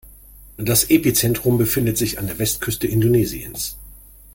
[0.57, 3.77] Das Epizentrum befindet sich an der Westküste Indonesiens.